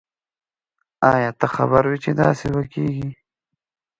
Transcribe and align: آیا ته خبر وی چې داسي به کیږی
آیا 1.13 1.29
ته 1.39 1.47
خبر 1.55 1.83
وی 1.89 1.97
چې 2.03 2.11
داسي 2.21 2.47
به 2.53 2.63
کیږی 2.73 3.09